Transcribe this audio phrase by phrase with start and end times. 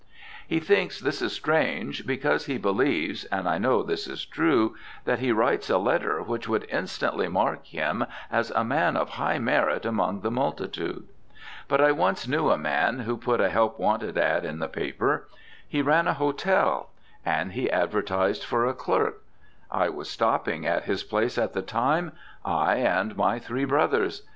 [0.47, 5.19] He thinks this is strange, because he believes (and I know this is true) that
[5.19, 9.85] he writes a letter which would instantly mark him as a man of high merit
[9.85, 11.07] among the multitude.
[11.67, 15.27] But I once knew a man who put a help wanted "ad" in the paper.
[15.67, 16.89] He ran a hotel,
[17.23, 19.21] and he advertised for a clerk.
[19.69, 22.13] I was stopping at his place at the time,
[22.43, 24.23] I and my three brothers.